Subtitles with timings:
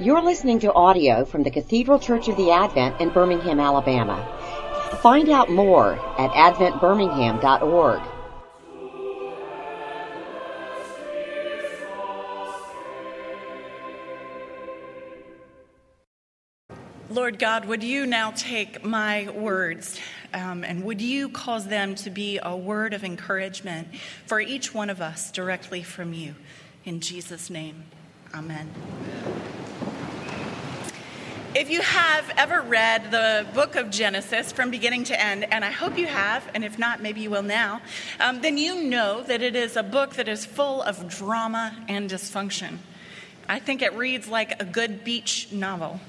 [0.00, 4.24] You're listening to audio from the Cathedral Church of the Advent in Birmingham, Alabama.
[5.02, 8.00] Find out more at adventbirmingham.org.
[17.10, 19.98] Lord God, would you now take my words
[20.32, 23.88] um, and would you cause them to be a word of encouragement
[24.26, 26.36] for each one of us directly from you?
[26.84, 27.82] In Jesus' name,
[28.32, 28.70] amen.
[31.54, 35.70] If you have ever read the book of Genesis from beginning to end, and I
[35.70, 37.80] hope you have, and if not, maybe you will now,
[38.20, 42.10] um, then you know that it is a book that is full of drama and
[42.10, 42.76] dysfunction.
[43.48, 46.00] I think it reads like a good beach novel.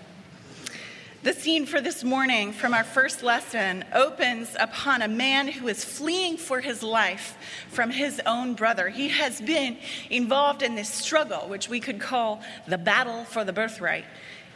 [1.24, 5.86] The scene for this morning from our first lesson opens upon a man who is
[5.86, 7.38] fleeing for his life
[7.70, 8.90] from his own brother.
[8.90, 9.78] He has been
[10.10, 14.06] involved in this struggle, which we could call the battle for the birthright.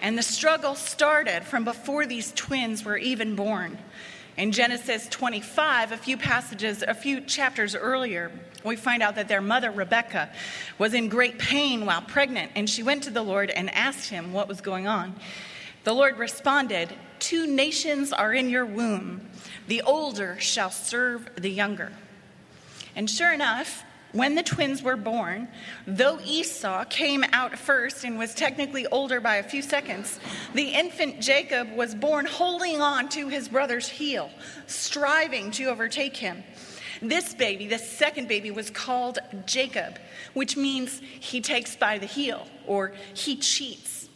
[0.04, 3.78] And the struggle started from before these twins were even born.
[4.36, 8.30] In Genesis 25, a few passages, a few chapters earlier,
[8.66, 10.30] we find out that their mother, Rebecca,
[10.78, 14.34] was in great pain while pregnant, and she went to the Lord and asked him
[14.34, 15.16] what was going on.
[15.86, 19.22] The Lord responded, Two nations are in your womb.
[19.68, 21.94] The older shall serve the younger.
[22.94, 25.48] And sure enough, when the twins were born,
[25.86, 30.20] though Esau came out first and was technically older by a few seconds,
[30.54, 34.30] the infant Jacob was born holding on to his brother's heel,
[34.68, 36.44] striving to overtake him.
[37.02, 40.00] This baby, this second baby, was called Jacob,
[40.34, 44.08] which means he takes by the heel or he cheats.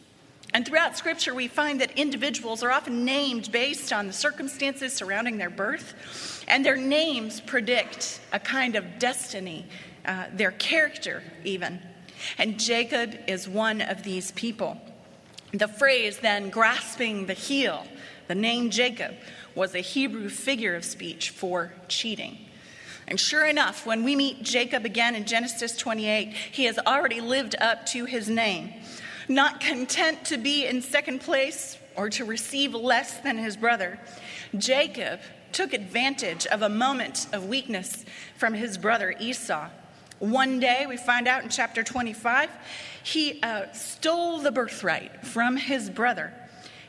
[0.58, 5.38] And throughout Scripture, we find that individuals are often named based on the circumstances surrounding
[5.38, 9.66] their birth, and their names predict a kind of destiny
[10.04, 11.78] uh, their character, even.
[12.38, 14.80] And Jacob is one of these people.
[15.52, 17.86] The phrase, then, grasping the heel,
[18.26, 19.14] the name Jacob,
[19.54, 22.36] was a Hebrew figure of speech for cheating.
[23.06, 27.54] And sure enough, when we meet Jacob again in Genesis 28, he has already lived
[27.60, 28.72] up to his name.
[29.28, 33.98] Not content to be in second place or to receive less than his brother,
[34.56, 35.20] Jacob
[35.52, 38.04] took advantage of a moment of weakness
[38.36, 39.68] from his brother Esau
[40.18, 42.50] one day, we find out in chapter 25,
[43.04, 46.32] he uh, stole the birthright from his brother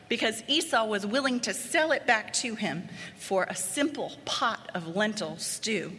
[0.07, 4.95] because Esau was willing to sell it back to him for a simple pot of
[4.95, 5.91] lentil stew.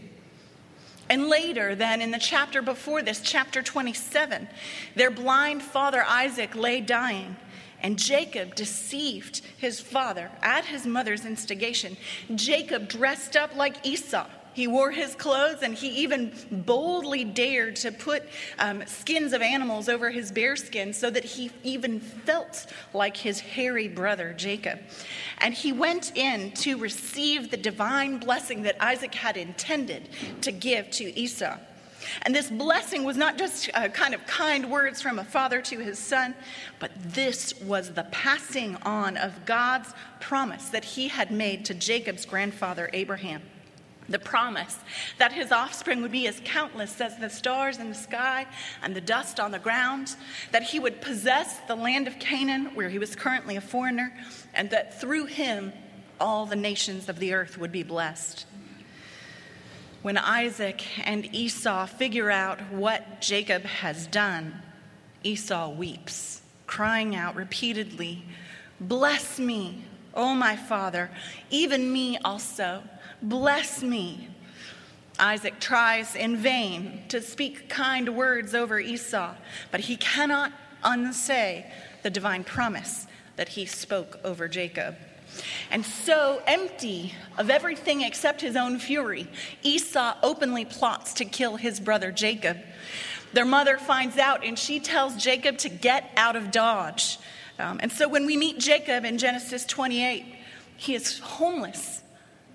[1.10, 4.48] And later, then, in the chapter before this, chapter 27,
[4.94, 7.36] their blind father Isaac lay dying,
[7.82, 11.96] and Jacob deceived his father at his mother's instigation.
[12.36, 17.92] Jacob dressed up like Esau he wore his clothes and he even boldly dared to
[17.92, 18.24] put
[18.58, 23.40] um, skins of animals over his bare skin so that he even felt like his
[23.40, 24.80] hairy brother Jacob.
[25.38, 30.08] And he went in to receive the divine blessing that Isaac had intended
[30.42, 31.56] to give to Esau.
[32.22, 35.78] And this blessing was not just uh, kind of kind words from a father to
[35.78, 36.34] his son,
[36.78, 42.24] but this was the passing on of God's promise that he had made to Jacob's
[42.24, 43.42] grandfather Abraham
[44.10, 44.76] the promise
[45.18, 48.46] that his offspring would be as countless as the stars in the sky
[48.82, 50.14] and the dust on the ground,
[50.52, 54.12] that he would possess the land of Canaan, where he was currently a foreigner,
[54.52, 55.72] and that through him
[56.20, 58.44] all the nations of the earth would be blessed.
[60.02, 64.62] When Isaac and Esau figure out what Jacob has done,
[65.22, 68.24] Esau weeps, crying out repeatedly,
[68.80, 69.84] Bless me,
[70.14, 71.10] O my father,
[71.50, 72.82] even me also
[73.22, 74.28] Bless me.
[75.18, 79.34] Isaac tries in vain to speak kind words over Esau,
[79.70, 81.70] but he cannot unsay
[82.02, 84.96] the divine promise that he spoke over Jacob.
[85.70, 89.28] And so, empty of everything except his own fury,
[89.62, 92.58] Esau openly plots to kill his brother Jacob.
[93.32, 97.18] Their mother finds out and she tells Jacob to get out of Dodge.
[97.58, 100.24] Um, and so, when we meet Jacob in Genesis 28,
[100.76, 102.02] he is homeless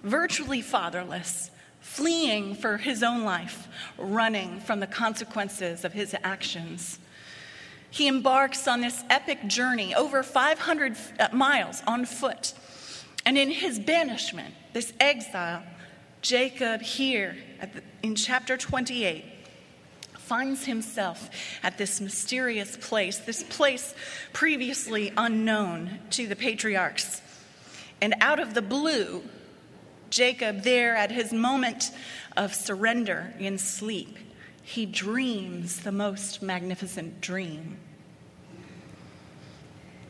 [0.06, 1.50] virtually fatherless,
[1.82, 3.68] fleeing for his own life,
[3.98, 7.00] running from the consequences of his actions.
[7.90, 12.54] He embarks on this epic journey over 500 uh, miles on foot.
[13.26, 15.64] And in his banishment, this exile,
[16.22, 19.26] Jacob, here the, in chapter 28,
[20.18, 21.30] finds himself
[21.64, 23.94] at this mysterious place, this place
[24.34, 27.22] previously unknown to the patriarchs.
[28.02, 29.24] And out of the blue,
[30.16, 31.92] Jacob, there at his moment
[32.38, 34.18] of surrender in sleep,
[34.64, 37.78] he dreams the most magnificent dream.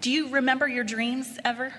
[0.02, 1.74] Do you remember your dreams ever?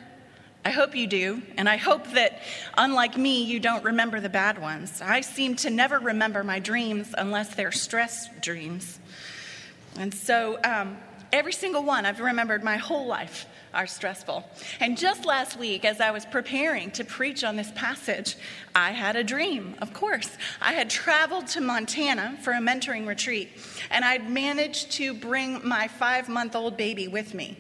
[0.65, 2.43] I hope you do, and I hope that,
[2.77, 5.01] unlike me, you don't remember the bad ones.
[5.01, 8.99] I seem to never remember my dreams unless they're stress dreams.
[10.01, 10.97] And so, um,
[11.33, 13.47] every single one I've remembered my whole life
[13.77, 14.43] are stressful.
[14.81, 18.37] And just last week, as I was preparing to preach on this passage,
[18.75, 20.37] I had a dream, of course.
[20.61, 23.51] I had traveled to Montana for a mentoring retreat,
[23.91, 27.59] and I'd managed to bring my five month old baby with me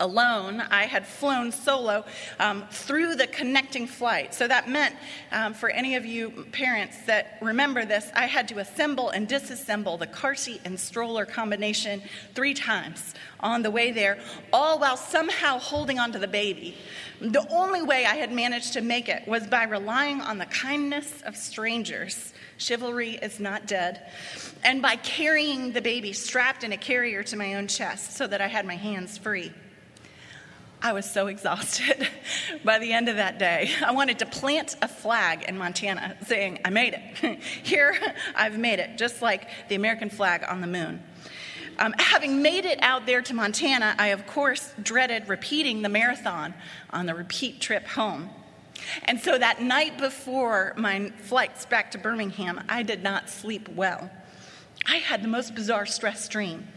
[0.00, 0.60] alone.
[0.60, 2.04] I had flown solo
[2.38, 4.34] um, through the connecting flight.
[4.34, 4.94] So that meant,
[5.32, 9.98] um, for any of you parents that remember this, I had to assemble and disassemble
[9.98, 12.02] the car seat and stroller combination
[12.34, 14.18] three times on the way there,
[14.52, 16.76] all while somehow holding onto the baby.
[17.20, 21.22] The only way I had managed to make it was by relying on the kindness
[21.22, 22.32] of strangers.
[22.58, 24.10] Chivalry is not dead.
[24.64, 28.40] And by carrying the baby strapped in a carrier to my own chest so that
[28.40, 29.52] I had my hands free.
[30.82, 32.08] I was so exhausted
[32.64, 33.70] by the end of that day.
[33.84, 37.40] I wanted to plant a flag in Montana saying, I made it.
[37.62, 37.96] Here,
[38.34, 41.02] I've made it, just like the American flag on the moon.
[41.78, 46.54] Um, having made it out there to Montana, I of course dreaded repeating the marathon
[46.90, 48.30] on the repeat trip home.
[49.04, 54.10] And so that night before my flights back to Birmingham, I did not sleep well.
[54.86, 56.68] I had the most bizarre stress dream,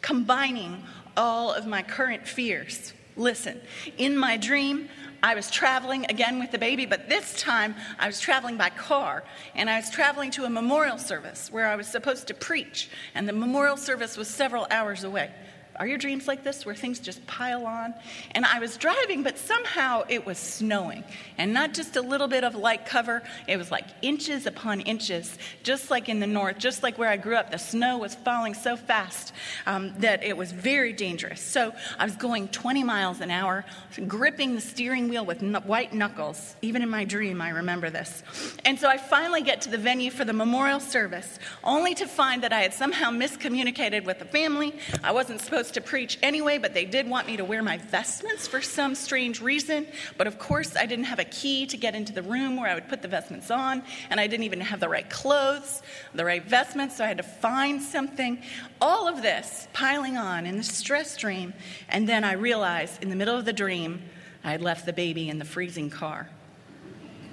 [0.00, 0.84] combining
[1.16, 3.60] all of my current fears Listen,
[3.98, 4.88] in my dream,
[5.24, 9.24] I was traveling again with the baby, but this time I was traveling by car,
[9.56, 13.28] and I was traveling to a memorial service where I was supposed to preach, and
[13.28, 15.32] the memorial service was several hours away.
[15.78, 17.94] Are your dreams like this where things just pile on?
[18.32, 21.04] And I was driving, but somehow it was snowing.
[21.38, 25.38] And not just a little bit of light cover, it was like inches upon inches,
[25.62, 27.50] just like in the north, just like where I grew up.
[27.50, 29.32] The snow was falling so fast
[29.66, 31.40] um, that it was very dangerous.
[31.40, 33.64] So I was going 20 miles an hour,
[34.08, 36.56] gripping the steering wheel with white knuckles.
[36.60, 38.22] Even in my dream, I remember this.
[38.64, 42.42] And so I finally get to the venue for the memorial service, only to find
[42.42, 44.74] that I had somehow miscommunicated with the family.
[45.04, 47.76] I wasn't supposed supposed to preach anyway, but they did want me to wear my
[47.76, 49.86] vestments for some strange reason.
[50.16, 52.74] But of course, I didn't have a key to get into the room where I
[52.74, 55.82] would put the vestments on, and I didn't even have the right clothes,
[56.14, 58.42] the right vestments, so I had to find something.
[58.80, 61.52] All of this piling on in the stress dream,
[61.88, 64.02] and then I realized in the middle of the dream,
[64.42, 66.30] I had left the baby in the freezing car.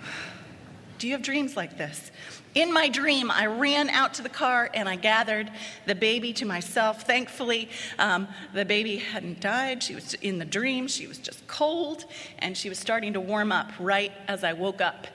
[1.00, 2.12] Do you have dreams like this?
[2.56, 5.52] In my dream, I ran out to the car and I gathered
[5.86, 7.04] the baby to myself.
[7.04, 7.70] Thankfully,
[8.00, 9.84] um, the baby hadn't died.
[9.84, 10.88] She was in the dream.
[10.88, 12.06] She was just cold
[12.40, 15.06] and she was starting to warm up right as I woke up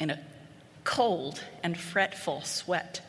[0.00, 0.18] in a
[0.82, 3.00] cold and fretful sweat.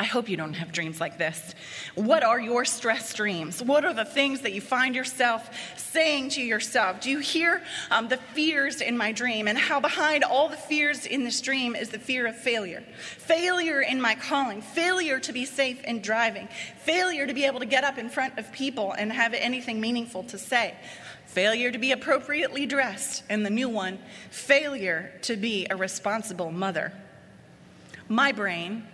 [0.00, 1.54] I hope you don't have dreams like this.
[1.94, 3.62] What are your stress dreams?
[3.62, 7.00] What are the things that you find yourself saying to yourself?
[7.00, 7.62] Do you hear
[7.92, 11.76] um, the fears in my dream and how behind all the fears in this dream
[11.76, 12.82] is the fear of failure?
[13.18, 16.48] Failure in my calling, failure to be safe in driving,
[16.78, 20.24] failure to be able to get up in front of people and have anything meaningful
[20.24, 20.74] to say,
[21.26, 23.98] failure to be appropriately dressed, and the new one,
[24.30, 26.92] failure to be a responsible mother.
[28.08, 28.86] My brain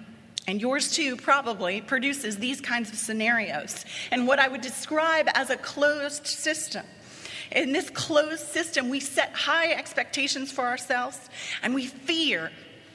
[0.50, 5.48] and yours too probably produces these kinds of scenarios and what I would describe as
[5.48, 6.84] a closed system.
[7.52, 11.18] In this closed system, we set high expectations for ourselves
[11.62, 12.50] and we fear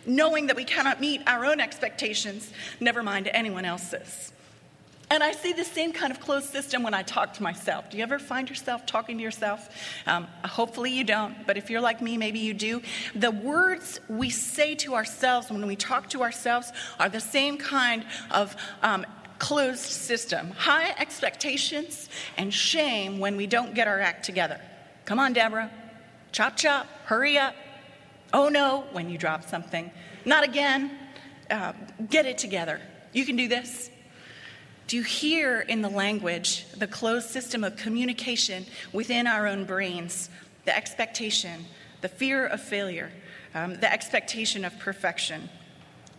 [0.05, 4.33] knowing that we cannot meet our own expectations, never mind anyone else's.
[5.15, 7.89] And I see the same kind of closed system when I talk to myself.
[7.89, 9.69] Do you ever find yourself talking to yourself?
[10.05, 12.81] Um, hopefully you don't, but if you're like me, maybe you do.
[13.15, 18.05] The words we say to ourselves when we talk to ourselves are the same kind
[18.29, 19.05] of um,
[19.39, 24.59] closed system high expectations and shame when we don't get our act together.
[25.05, 25.71] Come on, Deborah.
[26.33, 26.87] Chop, chop.
[27.05, 27.55] Hurry up.
[28.33, 29.91] Oh no, when you drop something.
[30.25, 30.91] Not again.
[31.49, 31.71] Uh,
[32.09, 32.81] get it together.
[33.13, 33.91] You can do this.
[34.87, 40.29] Do you hear in the language the closed system of communication within our own brains,
[40.65, 41.65] the expectation,
[42.01, 43.11] the fear of failure,
[43.55, 45.49] um, the expectation of perfection?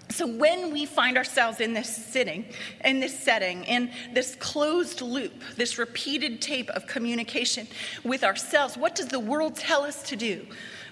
[0.08, 2.44] So, when we find ourselves in this sitting,
[2.84, 7.66] in this setting, in this closed loop, this repeated tape of communication
[8.04, 10.46] with ourselves, what does the world tell us to do?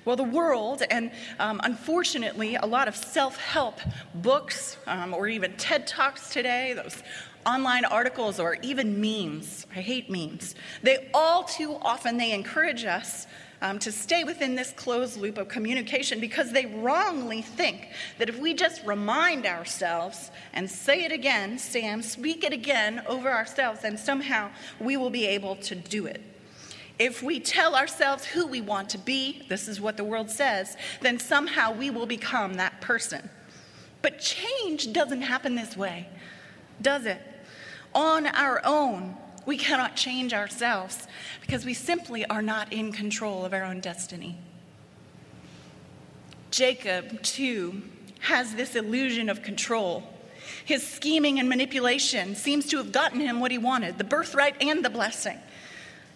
[0.05, 3.81] Well, the world, and um, unfortunately, a lot of self help
[4.17, 7.03] books um, or even TED Talks today, those
[7.47, 9.67] online articles or even memes.
[9.75, 10.55] I hate memes.
[10.83, 13.27] They all too often they encourage us
[13.65, 18.39] um, to stay within this closed loop of communication because they wrongly think that if
[18.39, 23.97] we just remind ourselves and say it again, Sam, speak it again over ourselves, then
[23.97, 26.21] somehow we will be able to do it.
[26.99, 30.77] If we tell ourselves who we want to be, this is what the world says,
[31.01, 33.31] then somehow we will become that person.
[34.03, 36.07] But change doesn't happen this way,
[36.83, 37.21] does it?
[37.95, 41.07] On our own, we cannot change ourselves
[41.41, 44.37] because we simply are not in control of our own destiny.
[46.51, 47.83] Jacob, too,
[48.21, 50.03] has this illusion of control.
[50.65, 54.85] His scheming and manipulation seems to have gotten him what he wanted the birthright and
[54.85, 55.39] the blessing.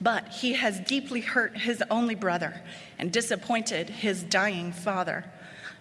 [0.00, 2.62] But he has deeply hurt his only brother
[2.98, 5.24] and disappointed his dying father.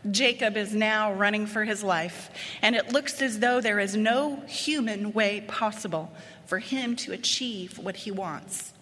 [0.10, 2.30] Jacob is now running for his life,
[2.62, 6.14] and it looks as though there is no human way possible
[6.46, 8.74] for him to achieve what he wants.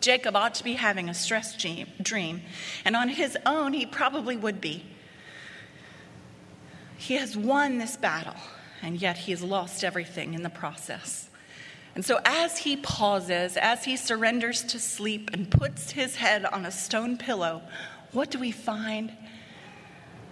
[0.00, 2.42] Jacob ought to be having a stress dream,
[2.84, 4.84] and on his own, he probably would be.
[6.96, 8.36] He has won this battle,
[8.82, 11.28] and yet he has lost everything in the process.
[11.94, 16.64] And so, as he pauses, as he surrenders to sleep and puts his head on
[16.66, 17.62] a stone pillow,
[18.12, 19.12] what do we find?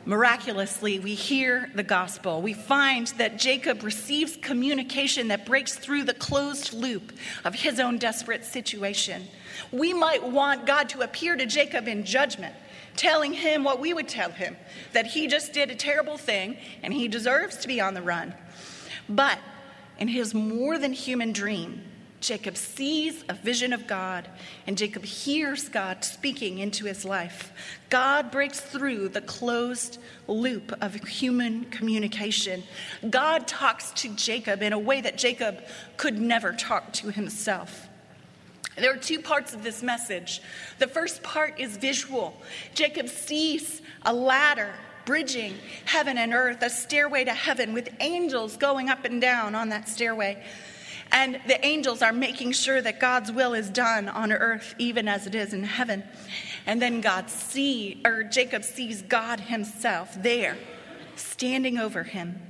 [0.06, 2.40] Miraculously, we hear the gospel.
[2.40, 7.12] We find that Jacob receives communication that breaks through the closed loop
[7.44, 9.24] of his own desperate situation.
[9.72, 12.54] We might want God to appear to Jacob in judgment,
[12.94, 14.56] telling him what we would tell him
[14.92, 18.32] that he just did a terrible thing and he deserves to be on the run.
[19.08, 19.40] But
[19.98, 21.82] in his more than human dream,
[22.26, 24.28] Jacob sees a vision of God,
[24.66, 27.52] and Jacob hears God speaking into his life.
[27.88, 32.64] God breaks through the closed loop of human communication.
[33.08, 35.62] God talks to Jacob in a way that Jacob
[35.96, 37.86] could never talk to himself.
[38.76, 40.42] There are two parts of this message.
[40.80, 42.36] The first part is visual.
[42.74, 45.54] Jacob sees a ladder bridging
[45.84, 49.88] heaven and earth, a stairway to heaven with angels going up and down on that
[49.88, 50.44] stairway.
[51.12, 55.26] And the angels are making sure that God's will is done on earth, even as
[55.26, 56.04] it is in heaven.
[56.66, 60.56] And then God see, or Jacob sees God himself there,
[61.14, 62.40] standing over him,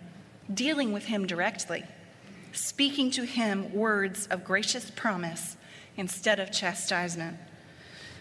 [0.53, 1.85] dealing with him directly,
[2.53, 5.57] speaking to him words of gracious promise
[5.97, 7.37] instead of chastisement.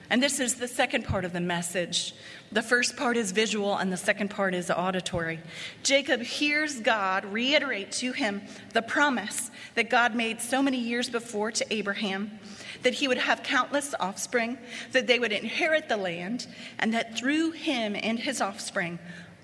[0.09, 2.13] And this is the second part of the message.
[2.51, 5.39] The first part is visual, and the second part is auditory.
[5.83, 8.43] Jacob hears God reiterate to him
[8.73, 12.39] the promise that God made so many years before to Abraham
[12.83, 14.59] that he would have countless offspring,
[14.91, 16.45] that they would inherit the land,
[16.77, 18.99] and that through him and his offspring,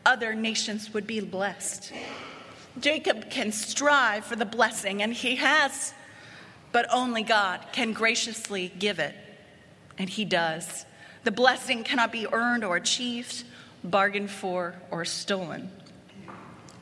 [0.05, 1.91] other nations would be blessed.
[2.79, 5.93] Jacob can strive for the blessing, and he has,
[6.71, 9.15] but only God can graciously give it.
[9.97, 10.85] And He does.
[11.23, 13.43] The blessing cannot be earned or achieved,
[13.83, 15.69] bargained for, or stolen.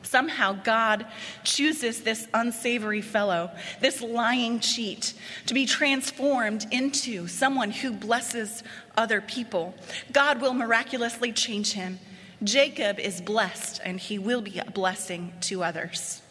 [0.02, 1.06] Somehow, God
[1.44, 3.50] chooses this unsavory fellow,
[3.80, 5.14] this lying cheat,
[5.46, 8.64] to be transformed into someone who blesses
[8.96, 9.74] other people.
[10.10, 12.00] God will miraculously change him.
[12.42, 16.22] Jacob is blessed, and he will be a blessing to others.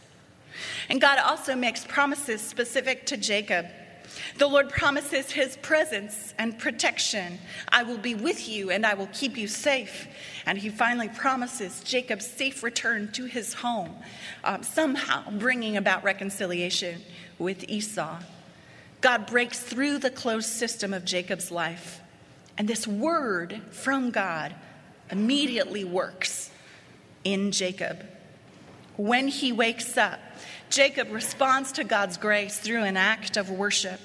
[0.90, 3.68] And God also makes promises specific to Jacob.
[4.38, 7.40] The Lord promises his presence and protection.
[7.70, 10.08] I will be with you and I will keep you safe.
[10.46, 13.96] And he finally promises Jacob's safe return to his home,
[14.44, 17.02] um, somehow bringing about reconciliation
[17.38, 18.20] with Esau.
[19.02, 22.02] God breaks through the closed system of Jacob's life.
[22.58, 24.54] And this word from God
[25.10, 26.52] immediately works
[27.24, 28.06] in Jacob.
[29.00, 30.20] When he wakes up,
[30.70, 33.98] Jacob responds to God's grace through an act of worship,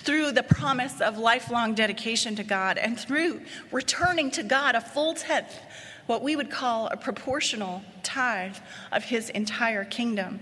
[0.00, 5.14] through the promise of lifelong dedication to God, and through returning to God a full
[5.14, 5.56] tenth,
[6.06, 8.56] what we would call a proportional tithe
[8.90, 10.40] of his entire kingdom.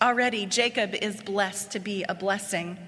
[0.00, 2.78] Already, Jacob is blessed to be a blessing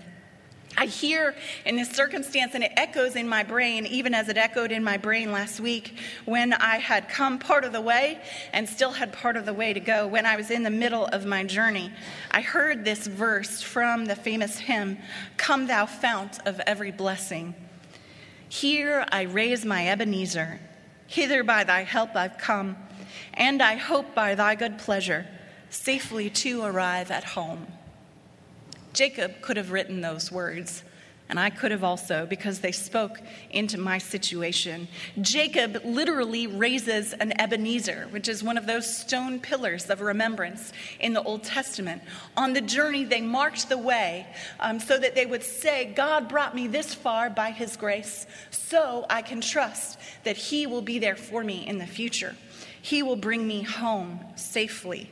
[0.77, 1.35] I hear
[1.65, 4.97] in this circumstance, and it echoes in my brain, even as it echoed in my
[4.97, 8.21] brain last week when I had come part of the way
[8.53, 10.07] and still had part of the way to go.
[10.07, 11.91] When I was in the middle of my journey,
[12.31, 14.99] I heard this verse from the famous hymn
[15.37, 17.55] Come, thou fount of every blessing.
[18.49, 20.61] Here I raise my Ebenezer,
[21.07, 22.77] hither by thy help I've come,
[23.35, 25.27] and I hope by thy good pleasure
[25.69, 27.67] safely to arrive at home.
[28.93, 30.85] Jacob could have written those words
[31.31, 33.21] and I could have also because they spoke
[33.51, 34.89] into my situation.
[35.21, 41.13] Jacob literally raises an Ebenezer, which is one of those stone pillars of remembrance in
[41.13, 42.03] the Old Testament.
[42.37, 44.27] On the journey, they marked the way
[44.59, 49.07] um, so that they would say, God brought me this far by his grace, so
[49.09, 52.35] I can trust that he will be there for me in the future.
[52.83, 55.09] He will bring me home safely.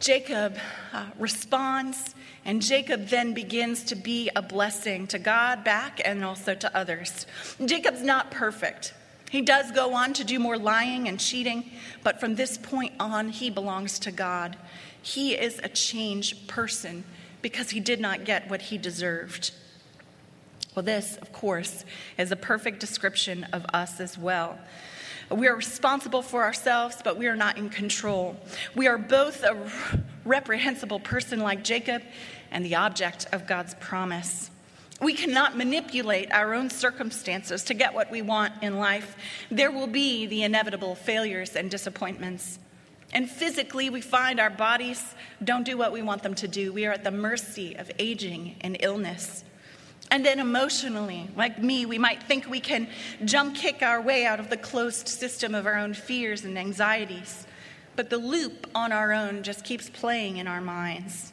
[0.00, 0.56] Jacob
[0.92, 2.14] uh, responds
[2.44, 7.26] and Jacob then begins to be a blessing to God back and also to others.
[7.64, 8.94] Jacob's not perfect.
[9.30, 11.70] He does go on to do more lying and cheating,
[12.02, 14.56] but from this point on, he belongs to God.
[15.02, 17.04] He is a changed person
[17.42, 19.52] because he did not get what he deserved.
[20.74, 21.84] Well, this, of course,
[22.16, 24.58] is a perfect description of us as well.
[25.30, 28.36] We are responsible for ourselves, but we are not in control.
[28.74, 29.70] We are both a
[30.24, 32.02] reprehensible person like Jacob
[32.50, 34.50] and the object of God's promise.
[35.00, 39.16] We cannot manipulate our own circumstances to get what we want in life.
[39.50, 42.58] There will be the inevitable failures and disappointments.
[43.12, 46.72] And physically, we find our bodies don't do what we want them to do.
[46.72, 49.44] We are at the mercy of aging and illness.
[50.10, 52.88] And then emotionally, like me, we might think we can
[53.24, 57.46] jump kick our way out of the closed system of our own fears and anxieties.
[57.94, 61.32] But the loop on our own just keeps playing in our minds.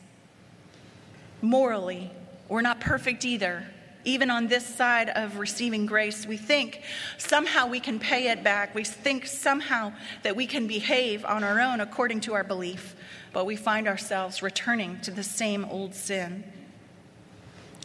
[1.41, 2.11] Morally,
[2.49, 3.65] we're not perfect either.
[4.03, 6.81] Even on this side of receiving grace, we think
[7.17, 8.75] somehow we can pay it back.
[8.75, 12.95] We think somehow that we can behave on our own according to our belief,
[13.31, 16.43] but we find ourselves returning to the same old sin.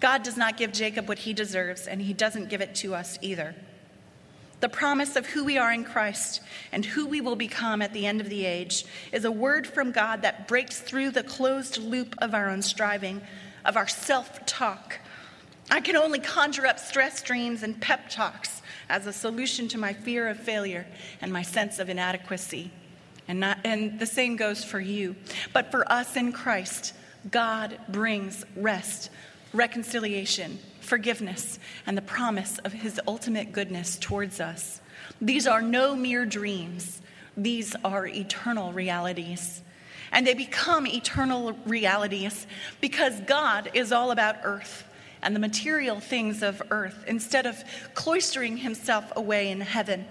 [0.00, 3.18] God does not give Jacob what he deserves, and he doesn't give it to us
[3.20, 3.54] either.
[4.60, 6.42] The promise of who we are in Christ
[6.72, 9.90] and who we will become at the end of the age is a word from
[9.90, 13.22] God that breaks through the closed loop of our own striving,
[13.64, 14.98] of our self talk.
[15.70, 19.92] I can only conjure up stress dreams and pep talks as a solution to my
[19.92, 20.86] fear of failure
[21.22, 22.70] and my sense of inadequacy.
[23.28, 25.14] And, not, and the same goes for you.
[25.52, 26.92] But for us in Christ,
[27.30, 29.10] God brings rest
[29.52, 34.80] reconciliation, forgiveness, and the promise of his ultimate goodness towards us.
[35.20, 37.00] These are no mere dreams,
[37.36, 39.62] these are eternal realities.
[40.12, 42.46] And they become eternal realities
[42.80, 44.84] because God is all about earth
[45.22, 47.56] and the material things of earth instead of
[47.94, 50.06] cloistering himself away in heaven.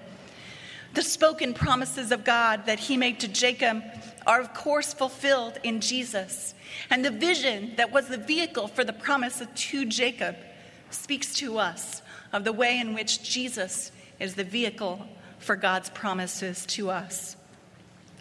[0.94, 3.84] The spoken promises of God that he made to Jacob
[4.26, 6.54] are, of course, fulfilled in Jesus.
[6.90, 10.36] And the vision that was the vehicle for the promise to Jacob
[10.92, 12.02] speaks to us
[12.34, 15.08] of the way in which Jesus is the vehicle
[15.40, 17.36] for God's promises to us.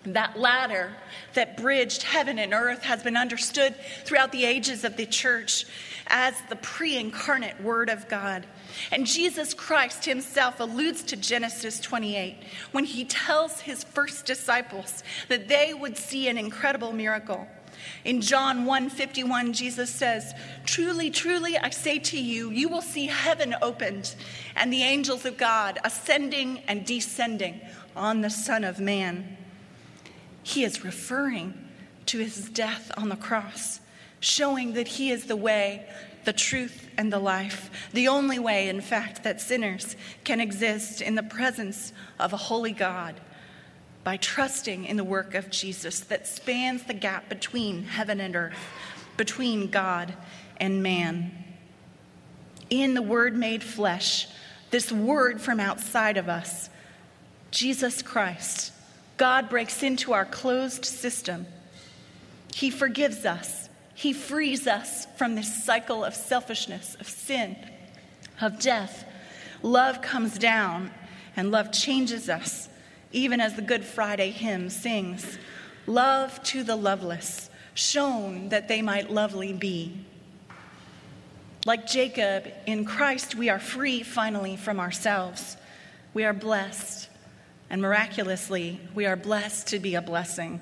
[0.04, 0.92] That ladder
[1.34, 5.66] that bridged heaven and earth has been understood throughout the ages of the church
[6.06, 8.46] as the pre incarnate Word of God.
[8.92, 12.36] And Jesus Christ himself alludes to Genesis 28
[12.72, 17.46] when he tells his first disciples that they would see an incredible miracle.
[18.04, 20.34] In John 1:51 Jesus says,
[20.64, 24.14] "Truly, truly I say to you, you will see heaven opened
[24.54, 27.60] and the angels of God ascending and descending
[27.96, 29.37] on the Son of Man."
[30.48, 31.52] He is referring
[32.06, 33.80] to his death on the cross,
[34.18, 35.86] showing that he is the way,
[36.24, 37.70] the truth, and the life.
[37.92, 42.72] The only way, in fact, that sinners can exist in the presence of a holy
[42.72, 43.20] God
[44.04, 48.56] by trusting in the work of Jesus that spans the gap between heaven and earth,
[49.18, 50.14] between God
[50.56, 51.44] and man.
[52.70, 54.28] In the Word made flesh,
[54.70, 56.70] this Word from outside of us,
[57.50, 58.72] Jesus Christ,
[59.18, 61.46] God breaks into our closed system.
[62.54, 63.68] He forgives us.
[63.94, 67.56] He frees us from this cycle of selfishness, of sin,
[68.40, 69.04] of death.
[69.62, 70.90] Love comes down,
[71.36, 72.68] and love changes us
[73.12, 75.38] even as the Good Friday hymn sings
[75.86, 80.04] Love to the loveless, shown that they might lovely be.
[81.64, 85.56] Like Jacob, in Christ we are free finally from ourselves.
[86.12, 87.07] We are blessed,
[87.70, 90.60] and miraculously, we are blessed to be a blessing.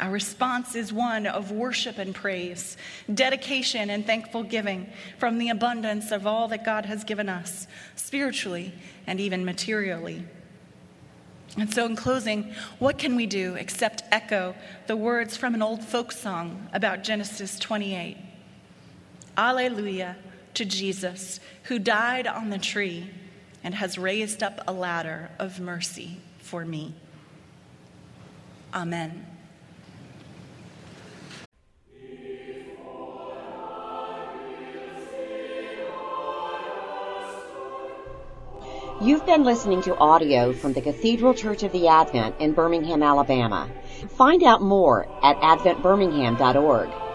[0.00, 2.78] Our response is one of worship and praise,
[3.12, 8.72] dedication and thankful giving from the abundance of all that God has given us, spiritually
[9.06, 10.24] and even materially.
[11.58, 14.54] And so, in closing, what can we do except echo
[14.86, 18.16] the words from an old folk song about Genesis 28?
[19.36, 20.16] Alleluia
[20.54, 23.10] to Jesus, who died on the tree
[23.62, 26.92] and has raised up a ladder of mercy for me.
[28.74, 29.24] Amen.
[39.00, 43.70] You've been listening to audio from the Cathedral Church of the Advent in Birmingham, Alabama.
[44.18, 47.09] Find out more at adventbirmingham.org.